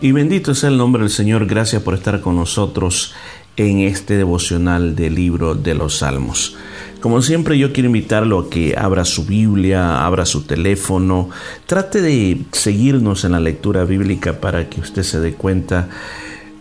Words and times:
Y 0.00 0.12
bendito 0.12 0.54
sea 0.54 0.70
el 0.70 0.78
nombre 0.78 1.02
del 1.02 1.10
Señor. 1.10 1.46
Gracias 1.46 1.82
por 1.82 1.94
estar 1.94 2.20
con 2.20 2.36
nosotros 2.36 3.14
en 3.56 3.80
este 3.80 4.16
devocional 4.16 4.94
del 4.94 5.16
libro 5.16 5.56
de 5.56 5.74
los 5.74 5.98
Salmos. 5.98 6.56
Como 7.00 7.20
siempre 7.20 7.58
yo 7.58 7.72
quiero 7.72 7.88
invitarlo 7.88 8.38
a 8.38 8.48
que 8.48 8.76
abra 8.78 9.04
su 9.04 9.24
Biblia, 9.24 10.06
abra 10.06 10.24
su 10.24 10.42
teléfono, 10.42 11.30
trate 11.66 12.00
de 12.00 12.42
seguirnos 12.52 13.24
en 13.24 13.32
la 13.32 13.40
lectura 13.40 13.84
bíblica 13.84 14.40
para 14.40 14.68
que 14.68 14.80
usted 14.80 15.02
se 15.02 15.18
dé 15.18 15.32
cuenta 15.32 15.88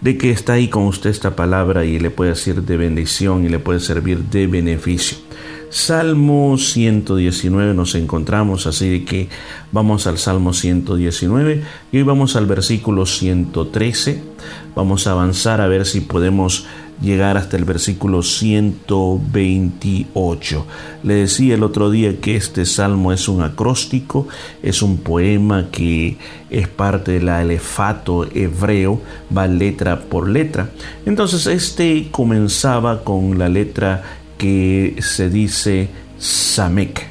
de 0.02 0.18
que 0.18 0.32
está 0.32 0.54
ahí 0.54 0.68
con 0.68 0.84
usted 0.86 1.12
esta 1.12 1.36
palabra 1.36 1.86
y 1.86 2.00
le 2.00 2.10
puede 2.10 2.36
ser 2.36 2.64
de 2.64 2.78
bendición 2.78 3.46
y 3.46 3.50
le 3.50 3.60
puede 3.60 3.80
servir 3.80 4.18
de 4.18 4.48
beneficio. 4.48 5.18
Salmo 5.70 6.58
119 6.58 7.74
nos 7.74 7.94
encontramos, 7.96 8.68
así 8.68 9.04
que 9.04 9.28
vamos 9.74 10.08
al 10.08 10.18
Salmo 10.18 10.54
119 10.54 11.62
y 11.92 11.98
hoy 11.98 12.04
vamos 12.04 12.38
al 12.38 12.46
versículo 12.46 13.06
113. 13.06 14.24
Vamos 14.76 15.08
a 15.08 15.12
avanzar 15.12 15.60
a 15.60 15.68
ver 15.68 15.86
si 15.86 16.00
podemos 16.02 16.66
llegar 17.02 17.38
hasta 17.38 17.58
el 17.58 17.66
versículo 17.66 18.24
128. 18.24 20.66
Le 21.04 21.16
decía 21.16 21.56
el 21.56 21.64
otro 21.64 21.92
día 21.92 22.22
que 22.22 22.38
este 22.38 22.66
salmo 22.66 23.12
es 23.12 23.28
un 23.28 23.44
acróstico, 23.44 24.30
es 24.64 24.82
un 24.82 24.96
poema 24.98 25.68
que 25.70 26.18
es 26.50 26.70
parte 26.70 27.12
del 27.14 27.30
alefato 27.30 28.28
hebreo, 28.34 29.02
va 29.36 29.48
letra 29.48 30.00
por 30.00 30.30
letra. 30.30 30.70
Entonces 31.06 31.46
este 31.46 32.08
comenzaba 32.12 33.04
con 33.04 33.38
la 33.38 33.50
letra 33.50 34.22
que 34.38 34.96
se 35.00 35.30
dice 35.30 35.90
Samek. 36.18 37.08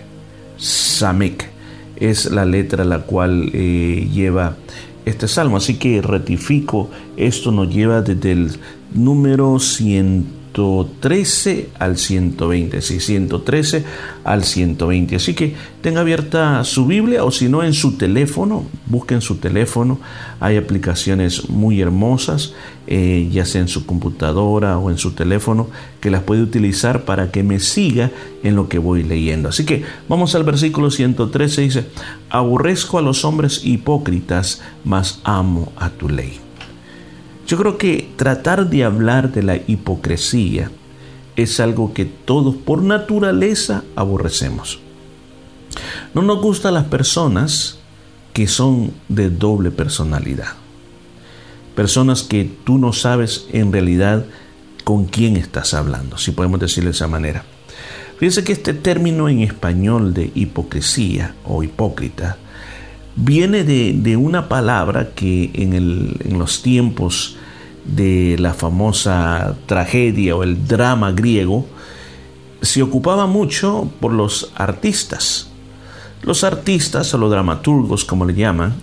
Samek 0.56 1.50
es 1.96 2.30
la 2.30 2.44
letra 2.44 2.84
la 2.84 3.00
cual 3.00 3.50
eh, 3.52 4.08
lleva 4.12 4.56
este 5.04 5.28
salmo. 5.28 5.56
Así 5.56 5.74
que 5.78 6.02
rectifico, 6.02 6.90
esto 7.16 7.52
nos 7.52 7.72
lleva 7.72 8.02
desde 8.02 8.32
el 8.32 8.50
número 8.94 9.58
100 9.58 10.26
113 10.56 11.68
al 11.78 11.98
120, 11.98 12.80
sí, 12.80 12.98
113 12.98 13.84
al 14.24 14.42
120. 14.42 15.16
Así 15.16 15.34
que 15.34 15.54
tenga 15.82 16.00
abierta 16.00 16.64
su 16.64 16.86
Biblia 16.86 17.24
o 17.24 17.30
si 17.30 17.48
no 17.48 17.62
en 17.62 17.74
su 17.74 17.98
teléfono, 17.98 18.64
busquen 18.86 19.20
su 19.20 19.36
teléfono. 19.36 20.00
Hay 20.40 20.56
aplicaciones 20.56 21.50
muy 21.50 21.82
hermosas, 21.82 22.54
eh, 22.86 23.28
ya 23.30 23.44
sea 23.44 23.60
en 23.60 23.68
su 23.68 23.84
computadora 23.84 24.78
o 24.78 24.90
en 24.90 24.96
su 24.96 25.12
teléfono, 25.12 25.68
que 26.00 26.10
las 26.10 26.22
puede 26.22 26.42
utilizar 26.42 27.04
para 27.04 27.30
que 27.30 27.42
me 27.42 27.60
siga 27.60 28.10
en 28.42 28.56
lo 28.56 28.68
que 28.68 28.78
voy 28.78 29.02
leyendo. 29.02 29.50
Así 29.50 29.66
que 29.66 29.84
vamos 30.08 30.34
al 30.34 30.44
versículo 30.44 30.90
113, 30.90 31.60
dice, 31.60 31.86
aborrezco 32.30 32.98
a 32.98 33.02
los 33.02 33.24
hombres 33.26 33.60
hipócritas, 33.64 34.62
mas 34.84 35.20
amo 35.24 35.72
a 35.76 35.90
tu 35.90 36.08
ley. 36.08 36.45
Yo 37.46 37.56
creo 37.56 37.78
que 37.78 38.08
tratar 38.16 38.68
de 38.68 38.84
hablar 38.84 39.32
de 39.32 39.42
la 39.42 39.56
hipocresía 39.56 40.70
es 41.36 41.60
algo 41.60 41.92
que 41.92 42.04
todos 42.04 42.56
por 42.56 42.82
naturaleza 42.82 43.84
aborrecemos. 43.94 44.80
No 46.14 46.22
nos 46.22 46.40
gustan 46.40 46.74
las 46.74 46.84
personas 46.84 47.78
que 48.32 48.48
son 48.48 48.92
de 49.08 49.30
doble 49.30 49.70
personalidad. 49.70 50.54
Personas 51.74 52.22
que 52.22 52.50
tú 52.64 52.78
no 52.78 52.92
sabes 52.92 53.46
en 53.52 53.72
realidad 53.72 54.24
con 54.82 55.04
quién 55.04 55.36
estás 55.36 55.74
hablando, 55.74 56.16
si 56.16 56.32
podemos 56.32 56.58
decirlo 56.58 56.90
de 56.90 56.96
esa 56.96 57.06
manera. 57.06 57.44
Fíjense 58.18 58.44
que 58.44 58.52
este 58.52 58.72
término 58.72 59.28
en 59.28 59.40
español 59.40 60.14
de 60.14 60.32
hipocresía 60.34 61.34
o 61.44 61.62
hipócrita 61.62 62.38
viene 63.14 63.64
de, 63.64 64.16
una 64.16 64.48
palabra 64.48 65.10
que 65.14 65.50
en, 65.54 65.74
en 65.74 66.38
los 66.38 66.62
tiempos 66.62 67.36
de 67.86 68.36
la 68.38 68.54
famosa 68.54 69.56
tragedia 69.66 70.36
o 70.36 70.42
el 70.42 70.66
drama 70.66 71.12
griego, 71.12 71.66
se 72.62 72.82
ocupaba 72.82 73.26
mucho 73.26 73.90
por 74.00 74.12
los 74.12 74.52
artistas. 74.54 75.48
Los 76.22 76.44
artistas 76.44 77.12
o 77.14 77.18
los 77.18 77.30
dramaturgos, 77.30 78.04
como 78.04 78.24
le 78.24 78.34
llaman, 78.34 78.74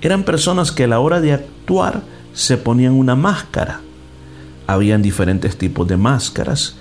eran 0.00 0.22
personas 0.24 0.72
que 0.72 0.84
a 0.84 0.88
la 0.88 1.00
hora 1.00 1.20
de 1.20 1.32
actuar 1.32 2.02
se 2.32 2.56
ponían 2.56 2.92
una 2.92 3.16
máscara. 3.16 3.80
Habían 4.66 5.02
diferentes 5.02 5.58
tipos 5.58 5.86
de 5.86 5.96
máscaras, 5.96 6.76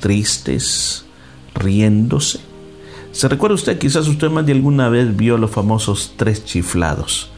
tristes, 0.00 1.04
riéndose, 1.54 2.40
¿Se 3.14 3.28
recuerda 3.28 3.54
usted? 3.54 3.78
Quizás 3.78 4.08
usted 4.08 4.28
más 4.28 4.44
de 4.44 4.50
alguna 4.50 4.88
vez 4.88 5.16
vio 5.16 5.38
los 5.38 5.52
famosos 5.52 6.14
tres 6.16 6.44
chiflados. 6.44 7.30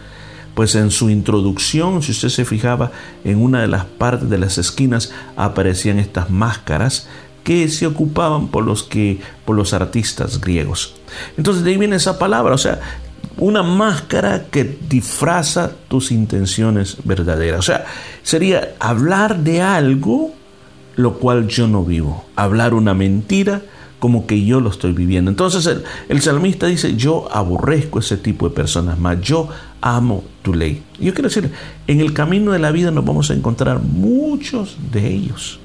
Pues 0.57 0.75
en 0.75 0.91
su 0.91 1.11
introducción, 1.11 2.03
si 2.03 2.11
usted 2.11 2.31
se 2.31 2.45
fijaba, 2.45 2.91
en 3.23 3.41
una 3.41 3.61
de 3.61 3.69
las 3.69 3.85
partes 3.85 4.29
de 4.29 4.39
las 4.39 4.59
esquinas 4.59 5.13
aparecían 5.37 6.01
estas 6.01 6.31
máscaras 6.31 7.07
que 7.45 7.69
se 7.69 7.87
ocupaban 7.87 8.49
por 8.49 8.65
los 8.65 8.83
que 8.83 9.21
por 9.45 9.55
los 9.55 9.73
artistas 9.73 10.41
griegos. 10.41 10.97
Entonces 11.37 11.63
de 11.63 11.71
ahí 11.71 11.77
viene 11.77 11.97
esa 11.97 12.19
palabra, 12.19 12.55
o 12.55 12.59
sea, 12.59 12.81
una 13.37 13.63
máscara 13.63 14.47
que 14.51 14.65
disfraza 14.65 15.73
tus 15.89 16.11
intenciones 16.11 16.97
verdaderas. 17.05 17.61
O 17.61 17.63
sea, 17.63 17.85
sería 18.23 18.75
hablar 18.81 19.41
de 19.41 19.61
algo 19.61 20.33
lo 20.97 21.19
cual 21.19 21.47
yo 21.47 21.69
no 21.69 21.85
vivo, 21.85 22.25
hablar 22.35 22.75
una 22.75 22.95
mentira 22.95 23.63
como 23.99 24.27
que 24.27 24.45
yo 24.45 24.61
lo 24.61 24.71
estoy 24.71 24.93
viviendo. 24.93 25.31
Entonces 25.31 25.69
el, 26.09 26.23
salmista 26.23 26.67
dice, 26.67 26.97
yo 26.97 27.29
aborrezco 27.33 27.99
ese 27.99 28.17
tipo 28.17 28.49
de 28.49 28.55
personas, 28.55 28.99
más 28.99 29.21
yo 29.21 29.49
amo 29.81 30.25
tu 30.43 30.55
ley. 30.55 30.83
Yo 31.01 31.15
quiero 31.15 31.29
decir, 31.29 31.51
en 31.87 32.01
el 32.01 32.13
camino 32.13 32.53
de 32.53 32.59
la 32.59 32.73
vida 32.73 32.91
nos 32.91 33.05
vamos 33.05 33.31
a 33.31 33.35
encontrar 33.35 33.81
muchos 33.81 34.77
de 34.93 35.09
ellos. 35.09 35.61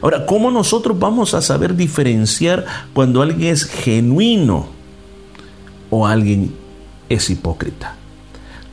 Ahora, 0.00 0.26
¿cómo 0.26 0.50
nosotros 0.50 0.98
vamos 0.98 1.34
a 1.34 1.42
saber 1.42 1.74
diferenciar 1.74 2.64
cuando 2.92 3.22
alguien 3.22 3.52
es 3.52 3.64
genuino 3.64 4.68
o 5.90 6.06
alguien 6.06 6.54
es 7.08 7.30
hipócrita? 7.30 7.96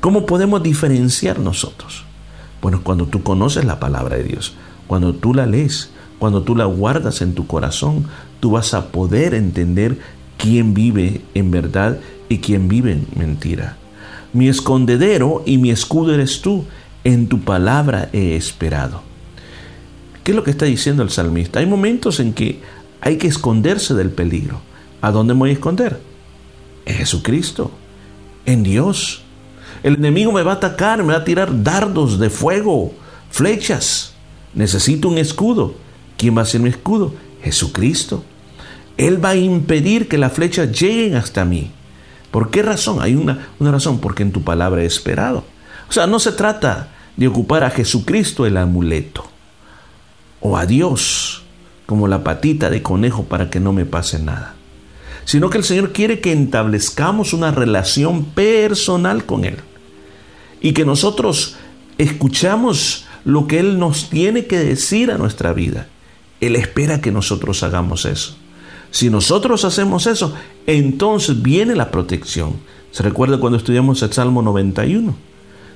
¿Cómo 0.02 0.28
podemos 0.28 0.62
diferenciar 0.62 1.40
nosotros? 1.40 2.04
Bueno, 2.62 2.82
cuando 2.84 3.08
tú 3.08 3.24
conoces 3.24 3.66
la 3.66 3.80
palabra 3.80 4.18
de 4.18 4.24
Dios, 4.24 4.54
cuando 4.86 5.16
tú 5.16 5.34
la 5.34 5.48
lees, 5.48 5.90
cuando 6.20 6.44
tú 6.44 6.56
la 6.56 6.66
guardas 6.66 7.22
en 7.22 7.34
tu 7.34 7.48
corazón, 7.48 8.06
tú 8.40 8.52
vas 8.52 8.74
a 8.74 8.88
poder 8.92 9.34
entender 9.34 9.98
quién 10.38 10.74
vive 10.74 11.22
en 11.34 11.52
verdad 11.52 12.00
y 12.30 12.40
quién 12.40 12.68
vive 12.68 12.92
en 12.92 13.08
mentira. 13.16 13.78
Mi 14.34 14.50
escondedero 14.50 15.44
y 15.46 15.58
mi 15.58 15.72
escudo 15.72 16.14
eres 16.14 16.42
tú, 16.42 16.66
en 17.04 17.28
tu 17.28 17.40
palabra 17.42 18.10
he 18.12 18.36
esperado. 18.36 19.02
¿Qué 20.24 20.32
es 20.32 20.36
lo 20.36 20.44
que 20.44 20.52
está 20.52 20.66
diciendo 20.66 21.04
el 21.04 21.10
salmista? 21.10 21.60
Hay 21.60 21.68
momentos 21.68 22.20
en 22.20 22.34
que 22.34 22.60
hay 23.00 23.18
que 23.18 23.28
esconderse 23.28 23.94
del 23.94 24.10
peligro. 24.10 24.60
¿A 25.02 25.12
dónde 25.12 25.36
me 25.36 25.42
voy 25.42 25.50
a 25.52 25.54
esconder? 25.54 26.02
En 26.86 26.96
Jesucristo, 26.96 27.72
en 28.46 28.64
Dios. 28.64 29.22
El 29.84 29.96
enemigo 29.96 30.32
me 30.32 30.42
va 30.42 30.54
a 30.54 30.56
atacar, 30.56 31.04
me 31.04 31.14
va 31.14 31.20
a 31.20 31.24
tirar 31.24 31.64
dardos 31.64 32.20
de 32.20 32.32
fuego, 32.32 32.94
flechas. 33.30 34.14
Necesito 34.56 35.10
un 35.10 35.20
escudo. 35.20 35.76
¿Quién 36.18 36.36
va 36.36 36.42
a 36.42 36.46
ser 36.46 36.62
mi 36.62 36.70
escudo? 36.70 37.14
Jesucristo. 37.46 38.24
Él 38.98 39.24
va 39.24 39.30
a 39.30 39.36
impedir 39.36 40.08
que 40.08 40.18
las 40.18 40.34
flechas 40.34 40.72
lleguen 40.72 41.16
hasta 41.16 41.46
mí. 41.46 41.72
¿Por 42.32 42.50
qué 42.50 42.64
razón? 42.64 43.02
Hay 43.02 43.16
una, 43.16 43.50
una 43.60 43.72
razón, 43.72 44.00
porque 44.00 44.24
en 44.24 44.32
tu 44.32 44.44
palabra 44.44 44.82
he 44.82 44.86
esperado. 44.86 45.46
O 45.88 45.94
sea, 45.94 46.08
no 46.08 46.20
se 46.20 46.32
trata 46.32 46.90
de 47.16 47.28
ocupar 47.28 47.64
a 47.64 47.70
Jesucristo 47.70 48.48
el 48.48 48.58
amuleto 48.58 49.26
o 50.42 50.58
a 50.58 50.66
Dios 50.66 51.44
como 51.86 52.08
la 52.08 52.24
patita 52.24 52.72
de 52.72 52.82
conejo 52.82 53.26
para 53.26 53.52
que 53.52 53.60
no 53.60 53.74
me 53.74 53.86
pase 53.86 54.18
nada, 54.18 54.56
sino 55.24 55.52
que 55.52 55.60
el 55.60 55.64
Señor 55.64 55.94
quiere 55.94 56.20
que 56.20 56.34
establezcamos 56.34 57.32
una 57.32 57.52
relación 57.52 58.26
personal 58.26 59.26
con 59.26 59.46
Él 59.46 59.58
y 60.62 60.74
que 60.74 60.84
nosotros 60.84 61.58
escuchamos 62.00 63.06
lo 63.24 63.46
que 63.46 63.60
Él 63.60 63.78
nos 63.78 64.10
tiene 64.10 64.48
que 64.48 64.58
decir 64.58 65.12
a 65.12 65.20
nuestra 65.20 65.54
vida 65.54 65.88
él 66.42 66.56
espera 66.56 67.02
que 67.02 67.12
nosotros 67.12 67.64
hagamos 67.64 68.06
eso. 68.06 68.36
Si 68.92 69.10
nosotros 69.10 69.66
hacemos 69.66 70.08
eso, 70.08 70.34
entonces 70.68 71.42
viene 71.42 71.76
la 71.76 71.92
protección. 71.92 72.54
¿Se 72.92 73.04
recuerda 73.04 73.40
cuando 73.40 73.58
estudiamos 73.58 74.02
el 74.04 74.14
Salmo 74.14 74.42
91? 74.42 75.16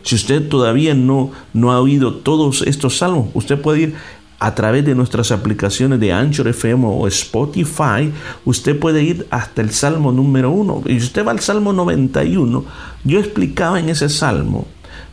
Si 0.04 0.16
usted 0.16 0.48
todavía 0.48 0.94
no, 0.96 1.32
no 1.54 1.72
ha 1.72 1.82
oído 1.82 2.16
todos 2.16 2.62
estos 2.62 2.98
salmos, 2.98 3.30
usted 3.34 3.60
puede 3.60 3.82
ir 3.82 3.96
a 4.40 4.56
través 4.56 4.86
de 4.86 4.96
nuestras 4.96 5.32
aplicaciones 5.32 6.00
de 6.00 6.14
Anchor 6.14 6.48
FM 6.48 6.86
o 6.88 7.08
Spotify, 7.08 8.12
usted 8.46 8.80
puede 8.80 9.04
ir 9.04 9.28
hasta 9.30 9.62
el 9.62 9.72
Salmo 9.72 10.14
número 10.14 10.50
1. 10.52 10.84
Y 10.86 10.98
usted 10.98 11.28
va 11.28 11.32
al 11.32 11.42
Salmo 11.42 11.74
91, 11.74 12.64
yo 13.04 13.20
explicaba 13.20 13.80
en 13.80 13.90
ese 13.90 14.08
Salmo 14.08 14.66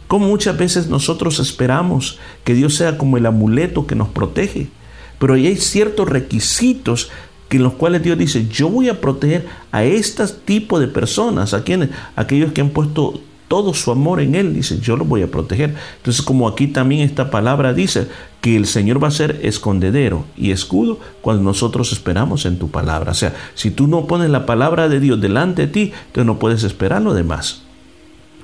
cómo 0.06 0.28
muchas 0.28 0.56
veces 0.56 0.88
nosotros 0.88 1.40
esperamos 1.40 2.18
que 2.44 2.54
Dios 2.54 2.76
sea 2.76 2.96
como 2.96 3.16
el 3.16 3.26
amuleto 3.26 3.86
que 3.86 3.96
nos 3.96 4.08
protege. 4.08 4.68
Pero 5.18 5.34
hay 5.34 5.56
ciertos 5.56 6.08
requisitos 6.08 7.10
en 7.56 7.62
los 7.62 7.74
cuales 7.74 8.02
Dios 8.02 8.18
dice, 8.18 8.46
yo 8.48 8.68
voy 8.68 8.88
a 8.88 9.00
proteger 9.00 9.46
a 9.72 9.84
este 9.84 10.26
tipo 10.44 10.78
de 10.78 10.88
personas, 10.88 11.54
a 11.54 11.62
quienes, 11.62 11.90
aquellos 12.14 12.52
que 12.52 12.60
han 12.60 12.70
puesto 12.70 13.20
todo 13.48 13.74
su 13.74 13.92
amor 13.92 14.20
en 14.20 14.34
Él, 14.34 14.54
dice, 14.54 14.80
yo 14.80 14.96
lo 14.96 15.04
voy 15.04 15.22
a 15.22 15.30
proteger. 15.30 15.74
Entonces, 15.98 16.22
como 16.22 16.48
aquí 16.48 16.66
también 16.66 17.02
esta 17.02 17.30
palabra 17.30 17.72
dice 17.72 18.08
que 18.40 18.56
el 18.56 18.66
Señor 18.66 19.02
va 19.02 19.08
a 19.08 19.12
ser 19.12 19.40
escondedero 19.42 20.24
y 20.36 20.50
escudo 20.50 20.98
cuando 21.20 21.44
nosotros 21.44 21.92
esperamos 21.92 22.44
en 22.44 22.58
tu 22.58 22.70
palabra. 22.70 23.12
O 23.12 23.14
sea, 23.14 23.34
si 23.54 23.70
tú 23.70 23.86
no 23.86 24.06
pones 24.06 24.30
la 24.30 24.46
palabra 24.46 24.88
de 24.88 24.98
Dios 24.98 25.20
delante 25.20 25.62
de 25.62 25.68
ti, 25.68 25.92
entonces 26.06 26.26
no 26.26 26.38
puedes 26.38 26.64
esperar 26.64 27.02
lo 27.02 27.14
demás. 27.14 27.62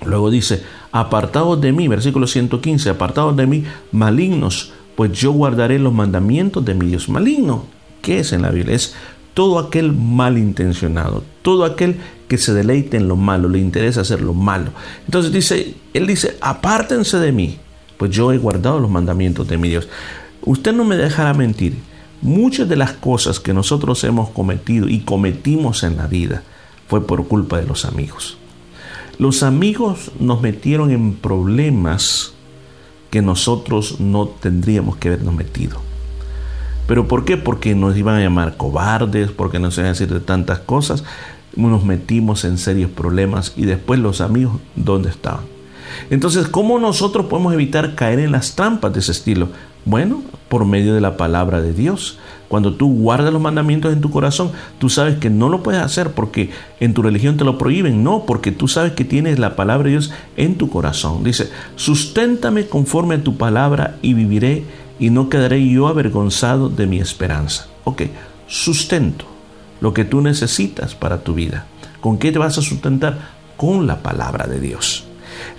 Luego 0.04 0.30
dice, 0.30 0.62
apartados 0.92 1.60
de 1.60 1.72
mí, 1.72 1.88
versículo 1.88 2.26
115, 2.26 2.90
apartados 2.90 3.36
de 3.36 3.46
mí, 3.46 3.64
malignos, 3.90 4.72
pues 4.96 5.12
yo 5.12 5.32
guardaré 5.32 5.78
los 5.78 5.92
mandamientos 5.92 6.64
de 6.64 6.74
mi 6.74 6.86
Dios. 6.86 7.08
Maligno, 7.08 7.66
¿qué 8.00 8.20
es 8.20 8.32
en 8.32 8.42
la 8.42 8.50
Biblia? 8.50 8.76
Es 8.76 8.94
todo 9.34 9.58
aquel 9.58 9.92
malintencionado, 9.92 11.24
todo 11.42 11.64
aquel 11.64 11.96
que 12.28 12.38
se 12.38 12.54
deleite 12.54 12.96
en 12.96 13.08
lo 13.08 13.16
malo, 13.16 13.48
le 13.48 13.58
interesa 13.58 14.02
hacer 14.02 14.22
lo 14.22 14.34
malo. 14.34 14.72
Entonces 15.06 15.32
dice, 15.32 15.74
él 15.94 16.06
dice, 16.06 16.36
apártense 16.40 17.18
de 17.18 17.32
mí, 17.32 17.58
pues 17.96 18.10
yo 18.10 18.32
he 18.32 18.38
guardado 18.38 18.80
los 18.80 18.90
mandamientos 18.90 19.48
de 19.48 19.58
mi 19.58 19.68
Dios. 19.68 19.88
Usted 20.42 20.72
no 20.72 20.84
me 20.84 20.96
dejará 20.96 21.34
mentir. 21.34 21.76
Muchas 22.20 22.68
de 22.68 22.76
las 22.76 22.92
cosas 22.92 23.40
que 23.40 23.52
nosotros 23.52 24.02
hemos 24.04 24.30
cometido 24.30 24.88
y 24.88 25.00
cometimos 25.00 25.82
en 25.82 25.96
la 25.96 26.06
vida 26.06 26.42
fue 26.86 27.06
por 27.06 27.26
culpa 27.26 27.58
de 27.58 27.66
los 27.66 27.84
amigos. 27.84 28.36
Los 29.18 29.42
amigos 29.42 30.10
nos 30.18 30.40
metieron 30.40 30.90
en 30.90 31.14
problemas 31.14 32.34
que 33.12 33.20
nosotros 33.20 34.00
no 34.00 34.26
tendríamos 34.26 34.96
que 34.96 35.08
habernos 35.08 35.34
metido. 35.34 35.82
¿Pero 36.86 37.06
por 37.06 37.26
qué? 37.26 37.36
Porque 37.36 37.74
nos 37.74 37.94
iban 37.94 38.14
a 38.14 38.20
llamar 38.20 38.56
cobardes, 38.56 39.30
porque 39.30 39.58
nos 39.58 39.74
iban 39.76 39.88
a 39.88 39.90
decir 39.90 40.08
de 40.08 40.20
tantas 40.20 40.60
cosas. 40.60 41.04
Nos 41.54 41.84
metimos 41.84 42.46
en 42.46 42.56
serios 42.56 42.90
problemas 42.90 43.52
y 43.54 43.66
después 43.66 44.00
los 44.00 44.22
amigos, 44.22 44.54
¿dónde 44.76 45.10
estaban? 45.10 45.44
Entonces, 46.08 46.48
¿cómo 46.48 46.78
nosotros 46.78 47.26
podemos 47.26 47.52
evitar 47.52 47.96
caer 47.96 48.18
en 48.18 48.32
las 48.32 48.54
trampas 48.54 48.94
de 48.94 49.00
ese 49.00 49.12
estilo? 49.12 49.50
Bueno, 49.84 50.22
por 50.48 50.64
medio 50.64 50.94
de 50.94 51.00
la 51.00 51.16
palabra 51.16 51.60
de 51.60 51.72
Dios. 51.72 52.18
Cuando 52.48 52.74
tú 52.74 52.92
guardas 52.92 53.32
los 53.32 53.40
mandamientos 53.40 53.92
en 53.92 54.02
tu 54.02 54.10
corazón, 54.10 54.52
tú 54.78 54.90
sabes 54.90 55.16
que 55.16 55.30
no 55.30 55.48
lo 55.48 55.62
puedes 55.62 55.80
hacer 55.80 56.10
porque 56.10 56.50
en 56.80 56.92
tu 56.92 57.00
religión 57.00 57.38
te 57.38 57.44
lo 57.44 57.56
prohíben. 57.56 58.04
No, 58.04 58.26
porque 58.26 58.52
tú 58.52 58.68
sabes 58.68 58.92
que 58.92 59.04
tienes 59.04 59.38
la 59.38 59.56
palabra 59.56 59.84
de 59.84 59.92
Dios 59.92 60.12
en 60.36 60.56
tu 60.56 60.68
corazón. 60.68 61.24
Dice, 61.24 61.50
susténtame 61.76 62.66
conforme 62.66 63.14
a 63.14 63.22
tu 63.24 63.38
palabra 63.38 63.96
y 64.02 64.12
viviré 64.12 64.64
y 64.98 65.10
no 65.10 65.28
quedaré 65.30 65.66
yo 65.66 65.88
avergonzado 65.88 66.68
de 66.68 66.86
mi 66.86 66.98
esperanza. 66.98 67.68
Ok, 67.84 68.02
sustento, 68.46 69.24
lo 69.80 69.94
que 69.94 70.04
tú 70.04 70.20
necesitas 70.20 70.94
para 70.94 71.24
tu 71.24 71.34
vida. 71.34 71.66
¿Con 72.00 72.18
qué 72.18 72.30
te 72.30 72.38
vas 72.38 72.58
a 72.58 72.62
sustentar? 72.62 73.18
Con 73.56 73.86
la 73.86 74.02
palabra 74.02 74.46
de 74.46 74.60
Dios. 74.60 75.06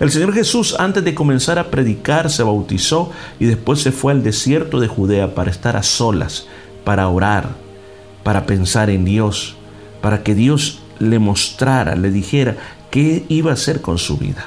El 0.00 0.10
Señor 0.10 0.32
Jesús 0.34 0.76
antes 0.78 1.04
de 1.04 1.14
comenzar 1.14 1.58
a 1.58 1.70
predicar 1.70 2.30
se 2.30 2.42
bautizó 2.42 3.10
y 3.38 3.46
después 3.46 3.80
se 3.80 3.92
fue 3.92 4.12
al 4.12 4.22
desierto 4.22 4.80
de 4.80 4.88
Judea 4.88 5.34
para 5.34 5.50
estar 5.50 5.76
a 5.76 5.82
solas, 5.82 6.46
para 6.84 7.08
orar, 7.08 7.50
para 8.22 8.46
pensar 8.46 8.90
en 8.90 9.04
Dios, 9.04 9.56
para 10.00 10.22
que 10.22 10.34
Dios 10.34 10.80
le 10.98 11.18
mostrara, 11.18 11.96
le 11.96 12.10
dijera 12.10 12.56
qué 12.90 13.24
iba 13.28 13.50
a 13.50 13.54
hacer 13.54 13.80
con 13.80 13.98
su 13.98 14.16
vida. 14.16 14.46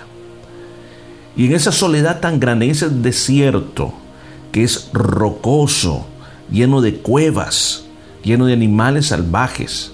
Y 1.36 1.46
en 1.46 1.54
esa 1.54 1.72
soledad 1.72 2.20
tan 2.20 2.40
grande, 2.40 2.66
en 2.66 2.72
ese 2.72 2.90
desierto, 2.90 3.94
que 4.52 4.64
es 4.64 4.90
rocoso, 4.94 6.08
lleno 6.52 6.82
de 6.82 6.96
cuevas, 6.96 7.86
lleno 8.24 8.46
de 8.46 8.54
animales 8.54 9.08
salvajes. 9.08 9.92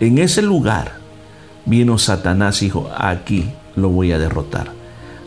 En 0.00 0.18
ese 0.18 0.42
lugar 0.42 0.98
vino 1.66 1.98
Satanás 1.98 2.62
y 2.62 2.66
dijo, 2.66 2.90
aquí 2.96 3.50
lo 3.76 3.88
voy 3.88 4.12
a 4.12 4.18
derrotar. 4.18 4.72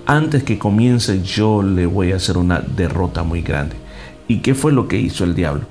Antes 0.06 0.44
que 0.44 0.58
comience 0.58 1.22
yo 1.22 1.62
le 1.62 1.86
voy 1.86 2.12
a 2.12 2.16
hacer 2.16 2.38
una 2.38 2.60
derrota 2.60 3.24
muy 3.24 3.42
grande. 3.42 3.76
¿Y 4.28 4.38
qué 4.38 4.56
fue 4.56 4.72
lo 4.72 4.88
que 4.88 5.00
hizo 5.00 5.24
el 5.24 5.36
diablo? 5.36 5.64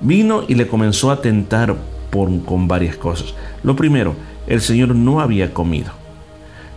Vino 0.00 0.44
y 0.48 0.54
le 0.54 0.66
comenzó 0.66 1.10
a 1.10 1.20
tentar 1.20 1.76
por, 2.10 2.44
con 2.44 2.68
varias 2.68 2.96
cosas. 2.96 3.34
Lo 3.62 3.76
primero, 3.76 4.14
el 4.46 4.60
Señor 4.60 4.94
no 4.94 5.20
había 5.20 5.52
comido. 5.52 5.92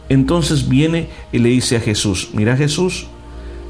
Entonces 0.10 0.70
viene 0.70 1.10
y 1.32 1.40
le 1.40 1.50
dice 1.50 1.78
a 1.78 1.80
Jesús, 1.80 2.30
mira 2.34 2.56
Jesús, 2.56 3.08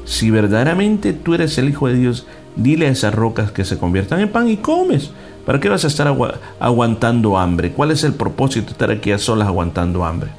si 0.04 0.30
verdaderamente 0.30 1.12
tú 1.12 1.34
eres 1.34 1.56
el 1.58 1.68
Hijo 1.68 1.88
de 1.88 1.94
Dios, 1.94 2.26
dile 2.56 2.86
a 2.86 2.90
esas 2.90 3.14
rocas 3.14 3.50
que 3.50 3.64
se 3.64 3.78
conviertan 3.78 4.20
en 4.20 4.30
pan 4.30 4.48
y 4.48 4.56
comes. 4.56 5.10
¿Para 5.44 5.60
qué 5.60 5.68
vas 5.68 5.84
a 5.84 5.88
estar 5.88 6.12
aguantando 6.58 7.38
hambre? 7.38 7.72
¿Cuál 7.72 7.92
es 7.92 8.02
el 8.02 8.14
propósito 8.14 8.66
de 8.66 8.72
estar 8.72 8.90
aquí 8.90 9.12
a 9.12 9.18
solas 9.18 9.46
aguantando 9.46 10.04
hambre? 10.04 10.30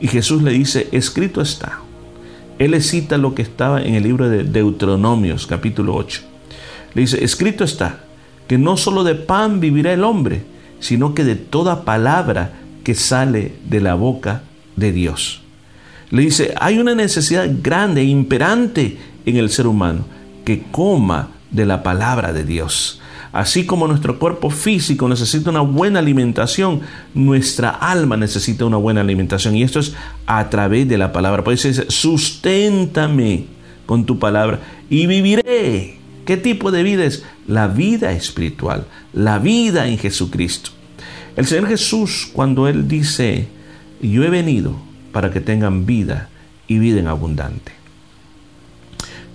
Y 0.00 0.08
Jesús 0.08 0.42
le 0.42 0.52
dice, 0.52 0.88
escrito 0.92 1.40
está. 1.40 1.80
Él 2.58 2.72
le 2.72 2.80
cita 2.80 3.18
lo 3.18 3.34
que 3.34 3.42
estaba 3.42 3.82
en 3.82 3.94
el 3.94 4.02
libro 4.02 4.28
de 4.28 4.44
Deuteronomios, 4.44 5.46
capítulo 5.46 5.94
8. 5.94 6.22
Le 6.94 7.02
dice, 7.02 7.22
escrito 7.22 7.64
está, 7.64 8.04
que 8.48 8.58
no 8.58 8.76
solo 8.76 9.04
de 9.04 9.14
pan 9.14 9.60
vivirá 9.60 9.92
el 9.92 10.04
hombre, 10.04 10.42
sino 10.80 11.14
que 11.14 11.24
de 11.24 11.36
toda 11.36 11.84
palabra 11.84 12.52
que 12.84 12.94
sale 12.94 13.56
de 13.68 13.80
la 13.80 13.94
boca 13.94 14.42
de 14.76 14.92
Dios. 14.92 15.42
Le 16.10 16.22
dice, 16.22 16.54
hay 16.60 16.78
una 16.78 16.94
necesidad 16.94 17.48
grande 17.62 18.02
e 18.02 18.04
imperante 18.04 18.96
en 19.26 19.36
el 19.36 19.50
ser 19.50 19.66
humano 19.66 20.06
que 20.44 20.62
coma 20.70 21.30
de 21.50 21.66
la 21.66 21.82
palabra 21.82 22.32
de 22.32 22.44
Dios. 22.44 23.00
Así 23.36 23.66
como 23.66 23.86
nuestro 23.86 24.18
cuerpo 24.18 24.48
físico 24.48 25.06
necesita 25.10 25.50
una 25.50 25.60
buena 25.60 25.98
alimentación, 25.98 26.80
nuestra 27.12 27.68
alma 27.68 28.16
necesita 28.16 28.64
una 28.64 28.78
buena 28.78 29.02
alimentación. 29.02 29.54
Y 29.54 29.62
esto 29.62 29.78
es 29.78 29.92
a 30.24 30.48
través 30.48 30.88
de 30.88 30.96
la 30.96 31.12
palabra. 31.12 31.44
Por 31.44 31.52
eso 31.52 31.68
dice, 31.68 31.84
susténtame 31.90 33.44
con 33.84 34.06
tu 34.06 34.18
palabra 34.18 34.60
y 34.88 35.06
viviré. 35.06 35.98
¿Qué 36.24 36.38
tipo 36.38 36.70
de 36.70 36.82
vida 36.82 37.04
es? 37.04 37.26
La 37.46 37.68
vida 37.68 38.12
espiritual, 38.12 38.86
la 39.12 39.38
vida 39.38 39.86
en 39.86 39.98
Jesucristo. 39.98 40.70
El 41.36 41.44
Señor 41.44 41.68
Jesús, 41.68 42.30
cuando 42.32 42.68
Él 42.68 42.88
dice, 42.88 43.48
yo 44.00 44.24
he 44.24 44.30
venido 44.30 44.76
para 45.12 45.30
que 45.30 45.42
tengan 45.42 45.84
vida 45.84 46.30
y 46.68 46.78
vida 46.78 47.00
en 47.00 47.08
abundante. 47.08 47.72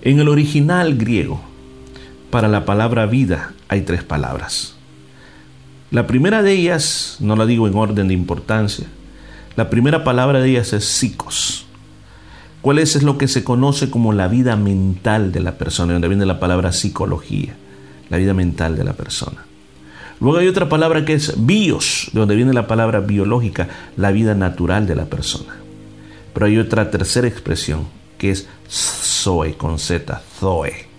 En 0.02 0.18
el 0.18 0.26
original 0.26 0.96
griego, 0.96 1.51
para 2.32 2.48
la 2.48 2.64
palabra 2.64 3.04
vida 3.04 3.52
hay 3.68 3.82
tres 3.82 4.02
palabras. 4.02 4.74
La 5.90 6.06
primera 6.06 6.42
de 6.42 6.52
ellas, 6.54 7.18
no 7.20 7.36
la 7.36 7.44
digo 7.44 7.68
en 7.68 7.76
orden 7.76 8.08
de 8.08 8.14
importancia, 8.14 8.86
la 9.54 9.68
primera 9.68 10.02
palabra 10.02 10.40
de 10.40 10.48
ellas 10.48 10.72
es 10.72 10.86
psicos. 10.86 11.66
¿Cuál 12.62 12.78
es? 12.78 12.96
Es 12.96 13.02
lo 13.02 13.18
que 13.18 13.28
se 13.28 13.44
conoce 13.44 13.90
como 13.90 14.14
la 14.14 14.28
vida 14.28 14.56
mental 14.56 15.30
de 15.30 15.40
la 15.40 15.58
persona, 15.58 15.92
donde 15.92 16.08
viene 16.08 16.24
la 16.24 16.40
palabra 16.40 16.72
psicología, 16.72 17.54
la 18.08 18.16
vida 18.16 18.32
mental 18.32 18.76
de 18.76 18.84
la 18.84 18.94
persona. 18.94 19.44
Luego 20.18 20.38
hay 20.38 20.48
otra 20.48 20.70
palabra 20.70 21.04
que 21.04 21.12
es 21.12 21.34
bios, 21.36 22.08
de 22.14 22.20
donde 22.20 22.34
viene 22.34 22.54
la 22.54 22.66
palabra 22.66 23.00
biológica, 23.00 23.68
la 23.98 24.10
vida 24.10 24.34
natural 24.34 24.86
de 24.86 24.94
la 24.94 25.04
persona. 25.04 25.56
Pero 26.32 26.46
hay 26.46 26.56
otra 26.56 26.90
tercera 26.90 27.28
expresión 27.28 27.88
que 28.16 28.30
es 28.30 28.48
Zoe 28.70 29.52
con 29.52 29.78
Z, 29.78 30.22
Zoe. 30.40 30.91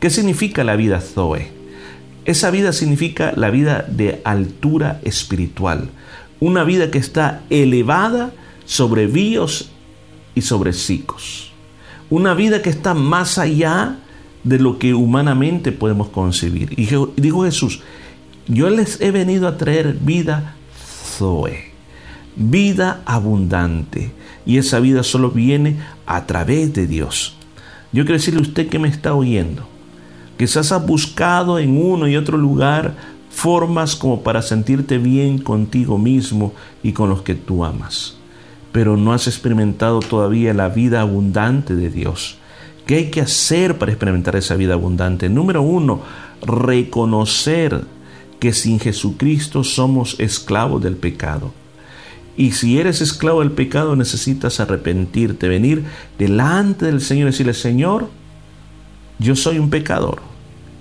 ¿Qué 0.00 0.10
significa 0.10 0.62
la 0.64 0.76
vida 0.76 1.00
Zoe? 1.00 1.50
Esa 2.26 2.50
vida 2.50 2.72
significa 2.72 3.32
la 3.36 3.50
vida 3.50 3.86
de 3.88 4.20
altura 4.24 5.00
espiritual, 5.04 5.90
una 6.40 6.64
vida 6.64 6.90
que 6.90 6.98
está 6.98 7.42
elevada 7.50 8.32
sobre 8.64 9.06
bios 9.06 9.70
y 10.34 10.42
sobre 10.42 10.72
psicos, 10.72 11.52
una 12.10 12.34
vida 12.34 12.62
que 12.62 12.70
está 12.70 12.94
más 12.94 13.38
allá 13.38 13.98
de 14.44 14.58
lo 14.58 14.78
que 14.78 14.92
humanamente 14.92 15.72
podemos 15.72 16.08
concebir. 16.08 16.72
Y 16.78 16.88
dijo 17.16 17.44
Jesús, 17.44 17.80
yo 18.48 18.70
les 18.70 19.00
he 19.00 19.12
venido 19.12 19.48
a 19.48 19.56
traer 19.56 19.94
vida 19.94 20.56
Zoe, 21.16 21.70
vida 22.36 23.02
abundante, 23.06 24.12
y 24.44 24.58
esa 24.58 24.78
vida 24.80 25.02
solo 25.02 25.30
viene 25.30 25.76
a 26.06 26.26
través 26.26 26.72
de 26.74 26.86
Dios. 26.86 27.36
Yo 27.92 28.04
quiero 28.04 28.18
decirle 28.18 28.40
a 28.40 28.42
usted 28.42 28.68
que 28.68 28.78
me 28.78 28.88
está 28.88 29.14
oyendo. 29.14 29.75
Quizás 30.38 30.72
has 30.72 30.86
buscado 30.86 31.58
en 31.58 31.76
uno 31.76 32.08
y 32.08 32.16
otro 32.16 32.36
lugar 32.36 32.94
formas 33.30 33.96
como 33.96 34.22
para 34.22 34.42
sentirte 34.42 34.98
bien 34.98 35.38
contigo 35.38 35.98
mismo 35.98 36.52
y 36.82 36.92
con 36.92 37.08
los 37.10 37.22
que 37.22 37.34
tú 37.34 37.64
amas. 37.64 38.16
Pero 38.72 38.96
no 38.96 39.12
has 39.12 39.26
experimentado 39.26 40.00
todavía 40.00 40.52
la 40.54 40.68
vida 40.68 41.00
abundante 41.00 41.74
de 41.74 41.90
Dios. 41.90 42.38
¿Qué 42.86 42.96
hay 42.96 43.10
que 43.10 43.20
hacer 43.20 43.78
para 43.78 43.92
experimentar 43.92 44.36
esa 44.36 44.56
vida 44.56 44.74
abundante? 44.74 45.28
Número 45.28 45.62
uno, 45.62 46.00
reconocer 46.42 47.84
que 48.38 48.52
sin 48.52 48.78
Jesucristo 48.78 49.64
somos 49.64 50.20
esclavos 50.20 50.82
del 50.82 50.96
pecado. 50.96 51.52
Y 52.36 52.52
si 52.52 52.78
eres 52.78 53.00
esclavo 53.00 53.40
del 53.40 53.52
pecado, 53.52 53.96
necesitas 53.96 54.60
arrepentirte, 54.60 55.48
venir 55.48 55.84
delante 56.18 56.86
del 56.86 57.00
Señor 57.00 57.28
y 57.28 57.30
decirle, 57.32 57.54
Señor, 57.54 58.10
yo 59.18 59.34
soy 59.36 59.58
un 59.58 59.70
pecador, 59.70 60.20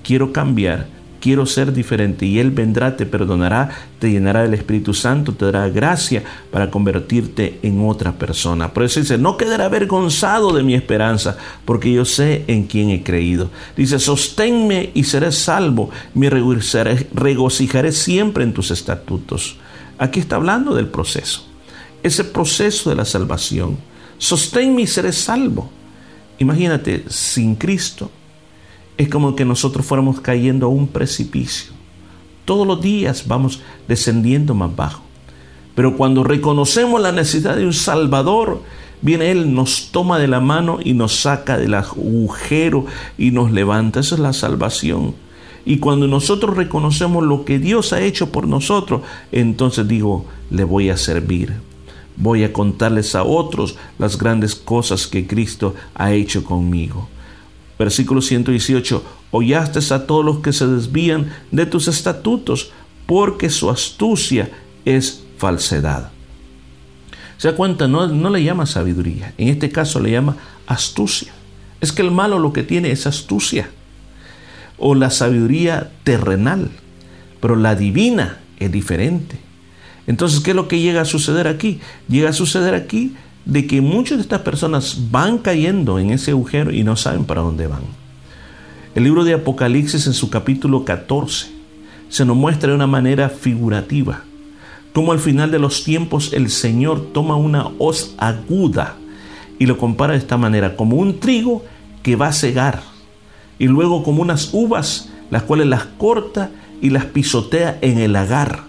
quiero 0.04 0.34
cambiar, 0.34 0.88
quiero 1.26 1.48
ser 1.48 1.74
diferente 1.74 2.28
y 2.28 2.38
Él 2.38 2.52
vendrá, 2.52 2.96
te 2.96 3.08
perdonará, 3.08 3.72
te 3.98 4.12
llenará 4.12 4.44
del 4.44 4.54
Espíritu 4.54 4.94
Santo, 4.94 5.34
te 5.34 5.46
dará 5.46 5.70
gracia 5.70 6.24
para 6.52 6.70
convertirte 6.70 7.60
en 7.64 7.84
otra 7.88 8.12
persona. 8.12 8.72
Por 8.72 8.84
eso 8.84 9.00
dice, 9.00 9.18
no 9.18 9.36
quedaré 9.36 9.64
avergonzado 9.64 10.54
de 10.54 10.62
mi 10.62 10.76
esperanza, 10.76 11.36
porque 11.66 11.92
yo 11.92 12.06
sé 12.06 12.44
en 12.46 12.68
quién 12.68 12.92
he 12.92 13.02
creído. 13.02 13.50
Dice, 13.76 13.98
sosténme 13.98 14.92
y 14.94 15.06
seré 15.06 15.32
salvo, 15.32 15.90
me 16.14 16.30
regocijaré 16.30 17.92
siempre 17.92 18.44
en 18.44 18.54
tus 18.54 18.70
estatutos. 18.70 19.58
Aquí 19.98 20.20
está 20.20 20.36
hablando 20.36 20.76
del 20.76 20.90
proceso, 20.90 21.48
ese 22.04 22.24
proceso 22.24 22.92
de 22.92 22.98
la 22.98 23.06
salvación. 23.06 23.78
Sosténme 24.20 24.84
y 24.84 24.88
seré 24.88 25.12
salvo. 25.12 25.72
Imagínate, 26.38 27.06
sin 27.08 27.56
Cristo 27.56 28.12
es 28.98 29.10
como 29.10 29.36
que 29.36 29.46
nosotros 29.46 29.86
fuéramos 29.86 30.22
cayendo 30.22 30.68
a 30.68 30.70
un 30.70 30.88
precipicio. 30.88 31.74
Todos 32.46 32.66
los 32.66 32.82
días 32.82 33.28
vamos 33.28 33.62
descendiendo 33.88 34.54
más 34.54 34.76
bajo. 34.76 35.02
Pero 35.74 35.98
cuando 35.98 36.24
reconocemos 36.24 37.02
la 37.02 37.12
necesidad 37.12 37.58
de 37.58 37.66
un 37.66 37.74
Salvador, 37.74 38.62
viene 39.02 39.32
Él, 39.32 39.54
nos 39.54 39.92
toma 39.92 40.20
de 40.20 40.28
la 40.28 40.40
mano 40.40 40.80
y 40.82 40.94
nos 40.94 41.16
saca 41.16 41.58
del 41.58 41.74
agujero 41.74 42.86
y 43.18 43.32
nos 43.32 43.52
levanta. 43.52 44.00
Esa 44.00 44.16
es 44.16 44.22
la 44.22 44.34
salvación. 44.34 45.16
Y 45.66 45.80
cuando 45.80 46.08
nosotros 46.08 46.56
reconocemos 46.56 47.24
lo 47.24 47.44
que 47.44 47.60
Dios 47.60 47.92
ha 47.92 48.02
hecho 48.02 48.32
por 48.32 48.48
nosotros, 48.48 49.02
entonces 49.32 49.88
digo, 49.88 50.26
le 50.50 50.64
voy 50.64 50.90
a 50.90 50.98
servir. 50.98 51.54
Voy 52.16 52.44
a 52.44 52.54
contarles 52.54 53.16
a 53.16 53.24
otros 53.24 53.76
las 53.98 54.18
grandes 54.18 54.56
cosas 54.56 55.08
que 55.08 55.28
Cristo 55.28 55.74
ha 55.96 56.14
hecho 56.14 56.44
conmigo. 56.44 57.10
Versículo 57.78 58.22
118. 58.22 59.04
Hollaste 59.32 59.94
a 59.94 60.08
todos 60.08 60.24
los 60.24 60.40
que 60.40 60.54
se 60.54 60.68
desvían 60.68 61.32
de 61.52 61.66
tus 61.66 61.88
estatutos, 61.88 62.72
porque 63.06 63.50
su 63.50 63.70
astucia 63.70 64.50
es 64.86 65.24
falsedad. 65.38 66.12
¿Se 67.38 67.50
da 67.50 67.56
cuenta? 67.56 67.88
No, 67.88 68.08
no 68.08 68.30
le 68.30 68.44
llama 68.44 68.66
sabiduría. 68.66 69.34
En 69.38 69.50
este 69.50 69.70
caso 69.70 70.00
le 70.00 70.12
llama 70.12 70.38
astucia. 70.68 71.34
Es 71.82 71.92
que 71.92 72.02
el 72.02 72.12
malo 72.12 72.40
lo 72.40 72.54
que 72.54 72.64
tiene 72.64 72.92
es 72.92 73.06
astucia. 73.08 73.70
O 74.78 74.96
la 74.96 75.10
sabiduría 75.10 75.92
terrenal. 76.04 76.72
Pero 77.42 77.56
la 77.56 77.76
divina 77.76 78.40
es 78.60 78.72
diferente. 78.72 79.38
Entonces, 80.08 80.40
¿qué 80.40 80.52
es 80.52 80.56
lo 80.56 80.68
que 80.68 80.80
llega 80.80 81.02
a 81.02 81.06
suceder 81.06 81.48
aquí? 81.48 81.80
Llega 82.08 82.30
a 82.30 82.34
suceder 82.34 82.74
aquí 82.76 83.16
de 83.46 83.68
que 83.68 83.82
muchas 83.82 84.18
de 84.18 84.24
estas 84.24 84.42
personas 84.42 84.98
van 85.12 85.38
cayendo 85.38 86.00
en 86.00 86.10
ese 86.10 86.32
agujero 86.32 86.72
y 86.72 86.84
no 86.84 86.96
saben 86.96 87.26
para 87.26 87.42
dónde 87.42 87.68
van. 87.68 87.84
El 88.96 89.04
libro 89.04 89.24
de 89.24 89.34
Apocalipsis 89.34 90.08
en 90.08 90.14
su 90.14 90.30
capítulo 90.30 90.84
14 90.84 91.48
se 92.10 92.26
nos 92.26 92.36
muestra 92.36 92.70
de 92.70 92.76
una 92.76 92.88
manera 92.88 93.30
figurativa 93.30 94.24
cómo 94.96 95.12
al 95.12 95.20
final 95.20 95.52
de 95.52 95.60
los 95.60 95.84
tiempos 95.84 96.32
el 96.32 96.50
Señor 96.50 97.12
toma 97.12 97.36
una 97.36 97.68
hoz 97.80 98.16
aguda 98.18 98.96
y 99.60 99.66
lo 99.66 99.78
compara 99.78 100.14
de 100.14 100.20
esta 100.20 100.38
manera, 100.38 100.78
como 100.78 100.96
un 100.96 101.20
trigo 101.20 101.66
que 102.02 102.16
va 102.16 102.28
a 102.28 102.34
cegar 102.34 102.82
y 103.60 103.68
luego 103.68 104.04
como 104.04 104.22
unas 104.22 104.54
uvas 104.54 105.10
las 105.30 105.44
cuales 105.44 105.68
las 105.68 105.84
corta 105.98 106.50
y 106.82 106.92
las 106.92 107.04
pisotea 107.04 107.78
en 107.82 107.98
el 107.98 108.16
agar. 108.16 108.64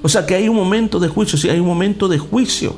O 0.00 0.08
sea 0.08 0.24
que 0.24 0.34
hay 0.34 0.48
un 0.48 0.56
momento 0.56 0.98
de 0.98 1.08
juicio, 1.08 1.38
sí, 1.38 1.50
hay 1.50 1.60
un 1.60 1.66
momento 1.66 2.08
de 2.08 2.18
juicio 2.18 2.74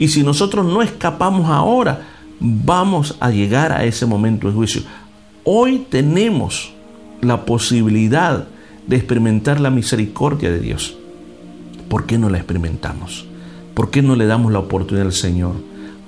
y 0.00 0.08
si 0.08 0.22
nosotros 0.22 0.64
no 0.64 0.80
escapamos 0.80 1.50
ahora, 1.50 2.00
vamos 2.40 3.16
a 3.20 3.30
llegar 3.30 3.70
a 3.70 3.84
ese 3.84 4.06
momento 4.06 4.48
de 4.48 4.54
juicio. 4.54 4.82
Hoy 5.44 5.86
tenemos 5.90 6.72
la 7.20 7.44
posibilidad 7.44 8.48
de 8.86 8.96
experimentar 8.96 9.60
la 9.60 9.68
misericordia 9.68 10.50
de 10.50 10.58
Dios. 10.58 10.96
¿Por 11.90 12.06
qué 12.06 12.16
no 12.16 12.30
la 12.30 12.38
experimentamos? 12.38 13.26
¿Por 13.74 13.90
qué 13.90 14.00
no 14.00 14.16
le 14.16 14.24
damos 14.24 14.52
la 14.52 14.60
oportunidad 14.60 15.06
al 15.06 15.12
Señor? 15.12 15.56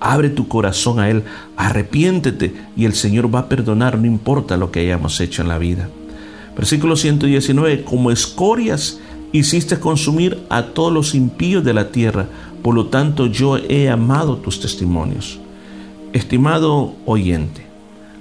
Abre 0.00 0.30
tu 0.30 0.48
corazón 0.48 0.98
a 0.98 1.10
Él, 1.10 1.24
arrepiéntete 1.58 2.54
y 2.74 2.86
el 2.86 2.94
Señor 2.94 3.32
va 3.32 3.40
a 3.40 3.48
perdonar, 3.50 3.98
no 3.98 4.06
importa 4.06 4.56
lo 4.56 4.70
que 4.72 4.80
hayamos 4.80 5.20
hecho 5.20 5.42
en 5.42 5.48
la 5.48 5.58
vida. 5.58 5.90
Versículo 6.56 6.96
119, 6.96 7.84
como 7.84 8.10
escorias 8.10 9.00
hiciste 9.32 9.78
consumir 9.78 10.38
a 10.48 10.62
todos 10.62 10.92
los 10.92 11.14
impíos 11.14 11.62
de 11.62 11.74
la 11.74 11.90
tierra, 11.90 12.28
por 12.62 12.74
lo 12.74 12.86
tanto 12.86 13.26
yo 13.26 13.58
he 13.58 13.88
amado 13.88 14.36
tus 14.36 14.60
testimonios. 14.60 15.38
Estimado 16.12 16.94
oyente, 17.04 17.66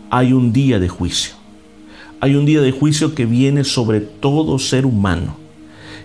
hay 0.09 0.33
un 0.33 0.51
día 0.51 0.79
de 0.79 0.89
juicio. 0.89 1.35
Hay 2.19 2.35
un 2.35 2.45
día 2.45 2.61
de 2.61 2.71
juicio 2.71 3.15
que 3.15 3.25
viene 3.25 3.63
sobre 3.63 4.01
todo 4.01 4.59
ser 4.59 4.85
humano. 4.85 5.35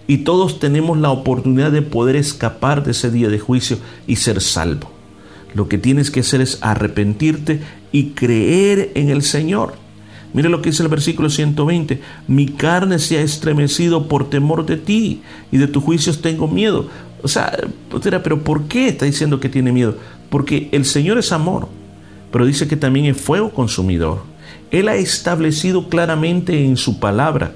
Y 0.06 0.18
todos 0.18 0.60
tenemos 0.60 0.98
la 0.98 1.10
oportunidad 1.10 1.72
de 1.72 1.82
poder 1.82 2.16
escapar 2.16 2.84
de 2.84 2.92
ese 2.92 3.10
día 3.10 3.28
de 3.28 3.38
juicio 3.38 3.78
y 4.06 4.16
ser 4.16 4.40
salvo. 4.40 4.90
Lo 5.54 5.68
que 5.68 5.78
tienes 5.78 6.10
que 6.10 6.20
hacer 6.20 6.40
es 6.40 6.58
arrepentirte 6.60 7.60
y 7.90 8.10
creer 8.10 8.92
en 8.94 9.10
el 9.10 9.22
Señor. 9.22 9.74
Mire 10.32 10.48
lo 10.48 10.60
que 10.60 10.70
dice 10.70 10.82
el 10.82 10.88
versículo 10.90 11.30
120. 11.30 12.00
Mi 12.28 12.46
carne 12.46 12.98
se 12.98 13.18
ha 13.18 13.22
estremecido 13.22 14.06
por 14.06 14.28
temor 14.28 14.66
de 14.66 14.76
ti 14.76 15.22
y 15.50 15.56
de 15.56 15.66
tus 15.66 15.82
juicios 15.82 16.20
tengo 16.20 16.46
miedo. 16.46 16.88
O 17.26 17.28
sea, 17.28 17.58
pero 18.22 18.44
¿por 18.44 18.68
qué 18.68 18.86
está 18.86 19.04
diciendo 19.04 19.40
que 19.40 19.48
tiene 19.48 19.72
miedo? 19.72 19.96
Porque 20.30 20.68
el 20.70 20.84
Señor 20.84 21.18
es 21.18 21.32
amor, 21.32 21.66
pero 22.30 22.46
dice 22.46 22.68
que 22.68 22.76
también 22.76 23.06
es 23.06 23.20
fuego 23.20 23.50
consumidor. 23.50 24.22
Él 24.70 24.86
ha 24.88 24.94
establecido 24.94 25.88
claramente 25.88 26.64
en 26.64 26.76
su 26.76 27.00
palabra 27.00 27.50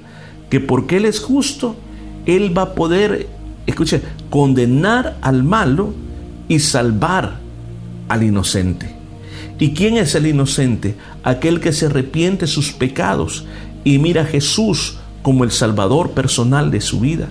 que 0.49 0.59
porque 0.59 0.97
Él 0.97 1.05
es 1.05 1.21
justo, 1.21 1.77
Él 2.25 2.55
va 2.55 2.63
a 2.63 2.75
poder, 2.75 3.29
escuche, 3.65 4.01
condenar 4.29 5.15
al 5.21 5.43
malo 5.43 5.93
y 6.49 6.59
salvar 6.59 7.39
al 8.09 8.23
inocente. 8.23 8.93
¿Y 9.57 9.71
quién 9.71 9.95
es 9.95 10.15
el 10.15 10.27
inocente? 10.27 10.95
Aquel 11.23 11.61
que 11.61 11.71
se 11.71 11.85
arrepiente 11.85 12.41
de 12.41 12.51
sus 12.51 12.73
pecados 12.73 13.45
y 13.85 13.99
mira 13.99 14.23
a 14.23 14.25
Jesús 14.25 14.97
como 15.21 15.45
el 15.45 15.51
Salvador 15.51 16.11
personal 16.11 16.71
de 16.71 16.81
su 16.81 16.99
vida. 16.99 17.29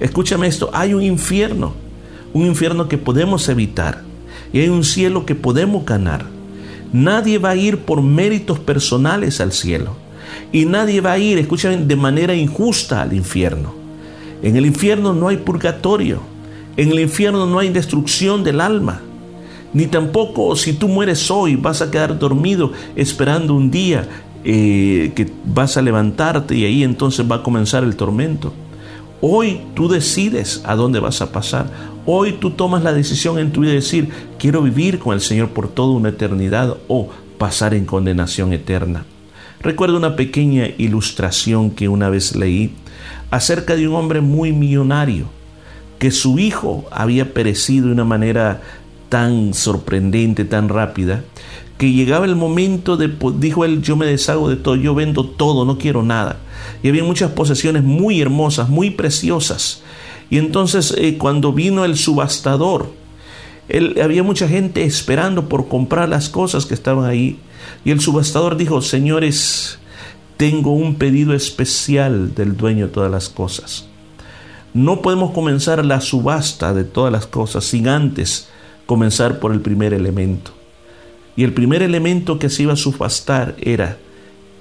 Escúchame 0.00 0.46
esto, 0.46 0.70
hay 0.72 0.94
un 0.94 1.02
infierno, 1.02 1.74
un 2.32 2.46
infierno 2.46 2.88
que 2.88 2.98
podemos 2.98 3.48
evitar 3.48 4.02
y 4.52 4.60
hay 4.60 4.68
un 4.68 4.84
cielo 4.84 5.26
que 5.26 5.34
podemos 5.34 5.84
ganar. 5.84 6.26
Nadie 6.92 7.38
va 7.38 7.50
a 7.50 7.56
ir 7.56 7.78
por 7.78 8.02
méritos 8.02 8.58
personales 8.58 9.40
al 9.40 9.52
cielo 9.52 9.96
y 10.52 10.64
nadie 10.64 11.00
va 11.00 11.12
a 11.12 11.18
ir, 11.18 11.38
escúchame, 11.38 11.78
de 11.78 11.96
manera 11.96 12.34
injusta 12.34 13.02
al 13.02 13.12
infierno. 13.12 13.74
En 14.42 14.56
el 14.56 14.66
infierno 14.66 15.12
no 15.12 15.28
hay 15.28 15.38
purgatorio, 15.38 16.20
en 16.76 16.90
el 16.90 17.00
infierno 17.00 17.46
no 17.46 17.58
hay 17.58 17.70
destrucción 17.70 18.44
del 18.44 18.60
alma 18.60 19.00
ni 19.76 19.86
tampoco 19.86 20.56
si 20.56 20.72
tú 20.72 20.88
mueres 20.88 21.30
hoy 21.30 21.54
vas 21.56 21.82
a 21.82 21.90
quedar 21.90 22.18
dormido 22.18 22.72
esperando 22.94 23.54
un 23.54 23.70
día 23.70 24.08
eh, 24.42 25.12
que 25.14 25.30
vas 25.44 25.76
a 25.76 25.82
levantarte 25.82 26.56
y 26.56 26.64
ahí 26.64 26.82
entonces 26.82 27.30
va 27.30 27.36
a 27.36 27.42
comenzar 27.42 27.84
el 27.84 27.94
tormento. 27.94 28.54
Hoy 29.20 29.60
tú 29.74 29.88
decides 29.88 30.62
a 30.64 30.74
dónde 30.74 31.00
vas 31.00 31.22
a 31.22 31.32
pasar. 31.32 31.66
Hoy 32.04 32.34
tú 32.34 32.50
tomas 32.50 32.82
la 32.82 32.92
decisión 32.92 33.38
en 33.38 33.50
tu 33.50 33.62
vida 33.62 33.70
de 33.70 33.76
decir, 33.76 34.10
quiero 34.38 34.62
vivir 34.62 34.98
con 34.98 35.14
el 35.14 35.20
Señor 35.20 35.50
por 35.50 35.68
toda 35.68 35.92
una 35.92 36.10
eternidad 36.10 36.76
o 36.88 37.08
pasar 37.38 37.74
en 37.74 37.86
condenación 37.86 38.52
eterna. 38.52 39.04
Recuerdo 39.60 39.96
una 39.96 40.16
pequeña 40.16 40.68
ilustración 40.78 41.70
que 41.70 41.88
una 41.88 42.08
vez 42.08 42.36
leí 42.36 42.72
acerca 43.30 43.74
de 43.74 43.88
un 43.88 43.94
hombre 43.94 44.20
muy 44.20 44.52
millonario, 44.52 45.26
que 45.98 46.10
su 46.10 46.38
hijo 46.38 46.84
había 46.90 47.32
perecido 47.32 47.86
de 47.86 47.92
una 47.92 48.04
manera 48.04 48.60
tan 49.08 49.54
sorprendente, 49.54 50.44
tan 50.44 50.68
rápida, 50.68 51.24
que 51.78 51.92
llegaba 51.92 52.24
el 52.24 52.36
momento 52.36 52.96
de, 52.96 53.12
dijo 53.38 53.64
él, 53.64 53.82
yo 53.82 53.96
me 53.96 54.06
deshago 54.06 54.48
de 54.48 54.56
todo, 54.56 54.76
yo 54.76 54.94
vendo 54.94 55.26
todo, 55.26 55.64
no 55.64 55.78
quiero 55.78 56.02
nada. 56.02 56.38
Y 56.82 56.88
había 56.88 57.04
muchas 57.04 57.32
posesiones 57.32 57.84
muy 57.84 58.20
hermosas, 58.20 58.68
muy 58.68 58.90
preciosas. 58.90 59.82
Y 60.30 60.38
entonces 60.38 60.94
eh, 60.96 61.18
cuando 61.18 61.52
vino 61.52 61.84
el 61.84 61.96
subastador, 61.96 62.90
él, 63.68 63.98
había 64.02 64.22
mucha 64.22 64.48
gente 64.48 64.84
esperando 64.84 65.48
por 65.48 65.68
comprar 65.68 66.08
las 66.08 66.28
cosas 66.28 66.66
que 66.66 66.74
estaban 66.74 67.04
ahí. 67.04 67.38
Y 67.84 67.90
el 67.90 68.00
subastador 68.00 68.56
dijo, 68.56 68.80
señores, 68.80 69.78
tengo 70.36 70.72
un 70.72 70.96
pedido 70.96 71.34
especial 71.34 72.34
del 72.34 72.56
dueño 72.56 72.86
de 72.86 72.92
todas 72.92 73.10
las 73.10 73.28
cosas. 73.28 73.86
No 74.72 75.02
podemos 75.02 75.32
comenzar 75.32 75.84
la 75.84 76.00
subasta 76.00 76.74
de 76.74 76.84
todas 76.84 77.12
las 77.12 77.26
cosas 77.26 77.64
sin 77.64 77.88
antes 77.88 78.48
comenzar 78.86 79.38
por 79.40 79.52
el 79.52 79.60
primer 79.60 79.92
elemento. 79.92 80.52
Y 81.36 81.44
el 81.44 81.52
primer 81.52 81.82
elemento 81.82 82.38
que 82.38 82.48
se 82.48 82.62
iba 82.62 82.72
a 82.72 82.76
subastar 82.76 83.54
era 83.60 83.98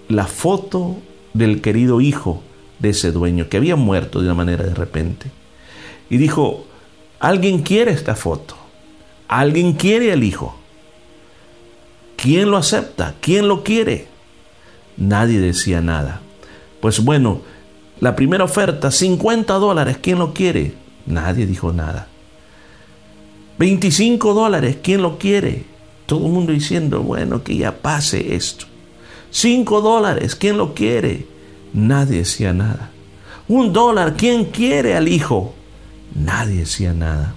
la 0.10 0.28
foto 0.28 0.98
del 1.34 1.62
querido 1.62 2.02
hijo 2.02 2.42
de 2.80 2.90
ese 2.90 3.12
dueño, 3.12 3.48
que 3.48 3.58
había 3.58 3.76
muerto 3.76 4.20
de 4.20 4.26
una 4.26 4.36
manera 4.36 4.66
de 4.66 4.74
repente. 4.74 5.32
Y 6.10 6.18
dijo, 6.18 6.66
alguien 7.20 7.62
quiere 7.62 7.92
esta 7.92 8.16
foto, 8.16 8.56
alguien 9.28 9.74
quiere 9.74 10.12
al 10.12 10.24
hijo. 10.24 10.56
¿Quién 12.18 12.52
lo 12.52 12.58
acepta? 12.58 13.16
¿Quién 13.22 13.48
lo 13.48 13.64
quiere? 13.64 14.08
Nadie 14.98 15.40
decía 15.40 15.82
nada. 15.82 16.22
Pues 16.82 17.04
bueno, 17.04 17.42
La 18.02 18.16
primera 18.16 18.44
oferta, 18.44 18.92
50 18.92 19.54
dólares, 19.54 19.98
¿quién 20.02 20.20
lo 20.20 20.34
quiere? 20.34 20.74
Nadie 21.06 21.46
dijo 21.46 21.72
nada. 21.72 22.10
25 23.58 24.34
dólares, 24.34 24.78
¿quién 24.84 25.02
lo 25.02 25.18
quiere? 25.18 25.64
Todo 26.06 26.26
el 26.26 26.32
mundo 26.32 26.52
diciendo, 26.52 27.02
bueno, 27.02 27.44
que 27.44 27.56
ya 27.56 27.78
pase 27.78 28.36
esto. 28.36 28.66
5 29.32 29.82
dólares, 29.82 30.36
¿quién 30.36 30.58
lo 30.58 30.74
quiere? 30.74 31.26
Nadie 31.74 32.20
decía 32.20 32.54
nada. 32.54 32.92
Un 33.48 33.74
dólar, 33.74 34.16
¿quién 34.18 34.46
quiere 34.46 34.96
al 34.96 35.08
hijo? 35.08 35.54
Nadie 36.14 36.60
decía 36.60 36.94
nada. 36.94 37.36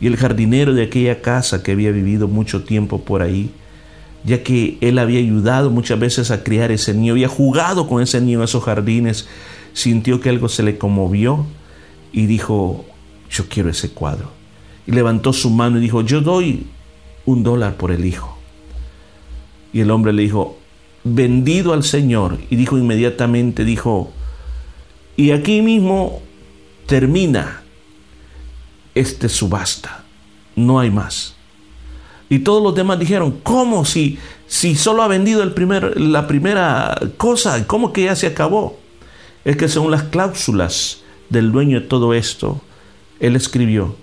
Y 0.00 0.06
el 0.06 0.16
jardinero 0.16 0.74
de 0.74 0.84
aquella 0.84 1.20
casa 1.22 1.62
que 1.62 1.72
había 1.72 1.90
vivido 1.90 2.28
mucho 2.28 2.62
tiempo 2.64 3.00
por 3.00 3.22
ahí, 3.22 3.50
ya 4.24 4.42
que 4.42 4.78
él 4.80 4.98
había 4.98 5.18
ayudado 5.18 5.70
muchas 5.70 5.98
veces 5.98 6.30
a 6.30 6.44
criar 6.44 6.70
ese 6.70 6.94
niño, 6.94 7.12
había 7.12 7.28
jugado 7.28 7.88
con 7.88 8.02
ese 8.02 8.20
niño 8.20 8.38
en 8.38 8.44
esos 8.44 8.64
jardines, 8.64 9.26
sintió 9.72 10.20
que 10.20 10.28
algo 10.28 10.48
se 10.48 10.62
le 10.62 10.78
conmovió 10.78 11.46
y 12.12 12.26
dijo, 12.26 12.84
yo 13.30 13.48
quiero 13.48 13.70
ese 13.70 13.90
cuadro. 13.90 14.37
Y 14.88 14.92
levantó 14.92 15.34
su 15.34 15.50
mano 15.50 15.76
y 15.76 15.82
dijo, 15.82 16.00
yo 16.00 16.22
doy 16.22 16.66
un 17.26 17.42
dólar 17.42 17.76
por 17.76 17.92
el 17.92 18.06
hijo. 18.06 18.38
Y 19.70 19.80
el 19.80 19.90
hombre 19.90 20.14
le 20.14 20.22
dijo, 20.22 20.56
vendido 21.04 21.74
al 21.74 21.84
Señor. 21.84 22.38
Y 22.48 22.56
dijo 22.56 22.78
inmediatamente, 22.78 23.66
dijo, 23.66 24.10
y 25.14 25.32
aquí 25.32 25.60
mismo 25.60 26.22
termina 26.86 27.64
este 28.94 29.28
subasta. 29.28 30.04
No 30.56 30.80
hay 30.80 30.90
más. 30.90 31.34
Y 32.30 32.38
todos 32.38 32.62
los 32.62 32.74
demás 32.74 32.98
dijeron, 32.98 33.40
¿cómo 33.42 33.84
si, 33.84 34.18
si 34.46 34.74
solo 34.74 35.02
ha 35.02 35.08
vendido 35.08 35.42
el 35.42 35.52
primer, 35.52 36.00
la 36.00 36.26
primera 36.26 36.98
cosa? 37.18 37.66
¿Cómo 37.66 37.92
que 37.92 38.04
ya 38.04 38.16
se 38.16 38.26
acabó? 38.26 38.78
Es 39.44 39.58
que 39.58 39.68
según 39.68 39.90
las 39.90 40.04
cláusulas 40.04 41.02
del 41.28 41.52
dueño 41.52 41.82
de 41.82 41.86
todo 41.86 42.14
esto, 42.14 42.62
él 43.20 43.36
escribió, 43.36 43.94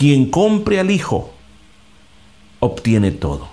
quien 0.00 0.30
compre 0.30 0.80
al 0.80 0.90
Hijo 0.90 1.30
obtiene 2.60 3.10
todo. 3.10 3.48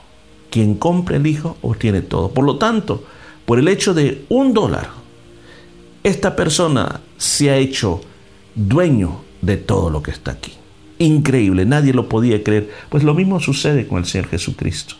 Quien 0.49 0.75
compre 0.75 1.17
el 1.17 1.27
Hijo 1.27 1.57
obtiene 1.61 2.01
todo. 2.01 2.31
Por 2.31 2.45
lo 2.45 2.57
tanto, 2.57 3.03
por 3.45 3.59
el 3.59 3.67
hecho 3.67 3.93
de 3.93 4.23
un 4.29 4.53
dólar, 4.53 4.87
esta 6.05 6.37
persona 6.37 7.01
se 7.17 7.49
ha 7.49 7.57
hecho 7.57 7.99
dueño 8.55 9.25
de 9.41 9.57
todo 9.57 9.89
lo 9.89 10.01
que 10.01 10.11
está 10.11 10.31
aquí. 10.31 10.53
Increíble, 10.99 11.65
nadie 11.65 11.91
lo 11.91 12.07
podía 12.07 12.41
creer. 12.41 12.71
Pues 12.87 13.03
lo 13.03 13.13
mismo 13.13 13.41
sucede 13.41 13.85
con 13.85 13.97
el 13.97 14.05
Señor 14.05 14.29
Jesucristo. 14.29 14.95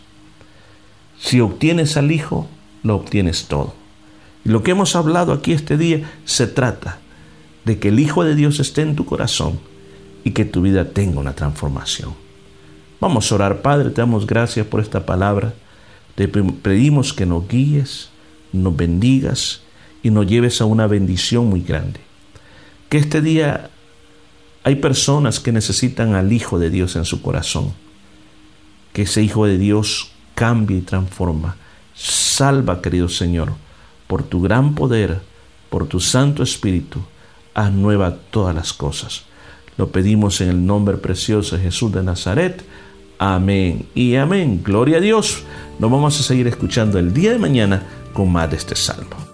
Si 1.18 1.40
obtienes 1.40 1.96
al 1.96 2.12
Hijo, 2.12 2.50
lo 2.84 2.98
obtienes 2.98 3.46
todo. 3.46 3.74
Y 4.44 4.50
lo 4.50 4.64
que 4.64 4.72
hemos 4.72 4.98
hablado 4.98 5.32
aquí 5.32 5.54
este 5.54 5.78
día 5.78 6.12
se 6.26 6.46
trata 6.46 7.00
de 7.64 7.80
que 7.80 7.88
el 7.88 8.02
Hijo 8.02 8.26
de 8.26 8.36
Dios 8.36 8.60
esté 8.60 8.82
en 8.82 8.98
tu 8.98 9.06
corazón 9.06 9.62
y 10.28 10.32
que 10.32 10.44
tu 10.44 10.62
vida 10.62 10.90
tenga 10.90 11.22
una 11.22 11.34
transformación. 11.34 12.14
Vamos 13.00 13.32
a 13.32 13.36
orar, 13.36 13.62
Padre, 13.62 13.92
te 13.92 14.02
damos 14.02 14.28
gracias 14.28 14.68
por 14.68 14.82
esta 14.82 15.06
palabra. 15.06 15.54
Te 16.16 16.28
pedimos 16.28 17.14
que 17.14 17.26
nos 17.26 17.48
guíes, 17.48 18.10
nos 18.52 18.76
bendigas 18.76 19.62
y 20.04 20.10
nos 20.10 20.28
lleves 20.28 20.60
a 20.60 20.66
una 20.66 20.86
bendición 20.86 21.48
muy 21.48 21.62
grande. 21.62 22.02
Que 22.90 22.98
este 22.98 23.22
día 23.22 23.70
hay 24.66 24.76
personas 24.76 25.40
que 25.40 25.54
necesitan 25.54 26.14
al 26.14 26.34
Hijo 26.34 26.60
de 26.60 26.72
Dios 26.72 26.98
en 26.98 27.06
su 27.06 27.22
corazón. 27.22 27.72
Que 28.92 29.04
ese 29.04 29.24
Hijo 29.24 29.46
de 29.46 29.58
Dios 29.58 30.12
cambie 30.36 30.80
y 30.80 30.82
transforma. 30.82 31.56
Salva, 31.96 32.82
querido 32.82 33.08
Señor, 33.08 33.54
por 34.08 34.24
tu 34.24 34.42
gran 34.42 34.76
poder, 34.76 35.22
por 35.70 35.88
tu 35.88 36.02
Santo 36.02 36.44
Espíritu, 36.44 37.00
haz 37.54 37.72
nueva 37.72 38.18
todas 38.30 38.54
las 38.54 38.74
cosas. 38.74 39.27
Lo 39.78 39.90
pedimos 39.90 40.42
en 40.42 40.50
el 40.50 40.66
nombre 40.66 40.98
precioso 40.98 41.56
de 41.56 41.64
Jesús 41.64 41.92
de 41.92 42.04
Nazaret. 42.04 42.64
Amén 43.20 43.88
y 43.96 44.16
amén. 44.16 44.62
Gloria 44.64 44.98
a 44.98 45.02
Dios. 45.02 45.44
Nos 45.80 45.92
vamos 45.92 46.20
a 46.20 46.24
seguir 46.24 46.48
escuchando 46.48 47.00
el 47.00 47.14
día 47.14 47.32
de 47.32 47.40
mañana 47.40 47.84
con 48.14 48.32
más 48.32 48.50
de 48.50 48.58
este 48.58 48.76
salmo. 48.76 49.27